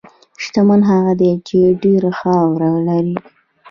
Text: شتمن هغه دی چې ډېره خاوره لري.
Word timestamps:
شتمن 0.43 0.81
هغه 0.91 1.13
دی 1.21 1.31
چې 1.47 1.57
ډېره 1.83 2.11
خاوره 2.19 2.69
لري. 2.87 3.15